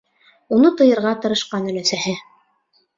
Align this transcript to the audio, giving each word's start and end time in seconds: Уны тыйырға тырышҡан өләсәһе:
Уны 0.57 0.71
тыйырға 0.79 1.13
тырышҡан 1.27 1.71
өләсәһе: 1.75 2.19